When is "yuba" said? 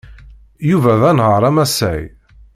0.69-0.91